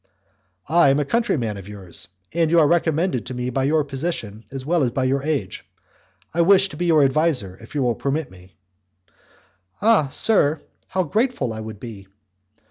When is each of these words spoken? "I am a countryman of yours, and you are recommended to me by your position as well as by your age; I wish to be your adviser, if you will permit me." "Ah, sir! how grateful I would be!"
"I 0.67 0.89
am 0.89 0.99
a 0.99 1.05
countryman 1.05 1.57
of 1.57 1.67
yours, 1.67 2.07
and 2.33 2.49
you 2.49 2.59
are 2.59 2.67
recommended 2.67 3.23
to 3.27 3.35
me 3.35 3.51
by 3.51 3.65
your 3.65 3.83
position 3.83 4.43
as 4.51 4.65
well 4.65 4.81
as 4.81 4.89
by 4.89 5.03
your 5.03 5.21
age; 5.21 5.63
I 6.33 6.41
wish 6.41 6.69
to 6.69 6.75
be 6.75 6.87
your 6.87 7.03
adviser, 7.03 7.55
if 7.61 7.75
you 7.75 7.83
will 7.83 7.93
permit 7.93 8.31
me." 8.31 8.55
"Ah, 9.79 10.07
sir! 10.09 10.59
how 10.87 11.03
grateful 11.03 11.53
I 11.53 11.59
would 11.61 11.79
be!" 11.79 12.07